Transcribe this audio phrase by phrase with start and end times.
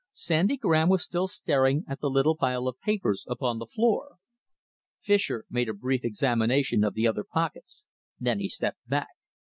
[0.13, 4.15] Sandy Graham was still staring at the little pile of papers upon the floor.
[4.99, 7.85] Fischer made a brief examination of the other pockets.
[8.19, 9.09] Then he stepped back.